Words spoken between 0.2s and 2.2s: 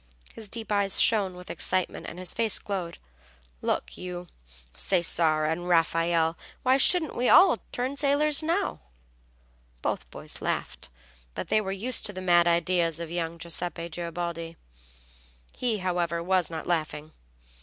His deep eyes shone with excitement and